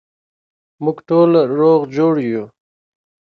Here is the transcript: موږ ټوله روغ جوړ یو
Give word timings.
موږ 0.83 0.97
ټوله 1.07 1.41
روغ 1.59 1.81
جوړ 1.97 2.13
یو 2.31 2.45